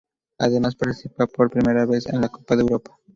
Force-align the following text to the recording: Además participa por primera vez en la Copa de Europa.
Además 0.39 0.75
participa 0.75 1.27
por 1.27 1.51
primera 1.51 1.85
vez 1.85 2.07
en 2.07 2.21
la 2.21 2.29
Copa 2.29 2.55
de 2.55 2.63
Europa. 2.63 2.97